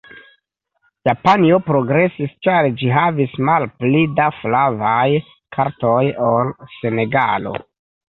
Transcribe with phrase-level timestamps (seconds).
[1.09, 5.07] Japanio progresis ĉar ĝi havis malpli da flavaj
[5.59, 6.03] kartoj
[6.35, 7.59] ol Senegalo.